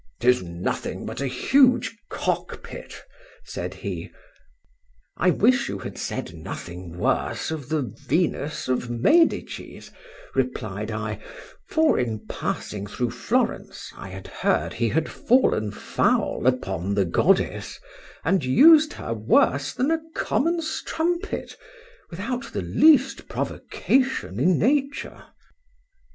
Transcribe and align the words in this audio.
—'Tis 0.19 0.41
nothing 0.41 1.05
but 1.05 1.21
a 1.21 1.27
huge 1.27 1.95
cockpit, 2.09 3.03
said 3.43 3.75
he:—I 5.13 5.29
wish 5.29 5.69
you 5.69 5.77
had 5.77 5.95
said 5.95 6.33
nothing 6.33 6.97
worse 6.97 7.51
of 7.51 7.69
the 7.69 7.83
Venus 7.83 8.67
of 8.67 8.89
Medicis, 8.89 9.91
replied 10.33 10.89
I;—for 10.89 11.99
in 11.99 12.25
passing 12.27 12.87
through 12.87 13.11
Florence, 13.11 13.91
I 13.95 14.07
had 14.09 14.25
heard 14.25 14.73
he 14.73 14.89
had 14.89 15.07
fallen 15.07 15.69
foul 15.69 16.47
upon 16.47 16.95
the 16.95 17.05
goddess, 17.05 17.79
and 18.25 18.43
used 18.43 18.93
her 18.93 19.13
worse 19.13 19.71
than 19.71 19.91
a 19.91 19.99
common 20.15 20.63
strumpet, 20.63 21.55
without 22.09 22.53
the 22.53 22.63
least 22.63 23.27
provocation 23.29 24.39
in 24.39 24.57
nature. 24.57 25.25